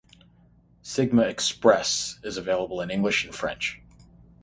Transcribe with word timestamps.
Sigma 0.81 1.21
"express" 1.27 2.17
is 2.23 2.35
available 2.35 2.81
in 2.81 2.89
English 2.89 3.23
and 3.23 3.35
French. 3.35 3.83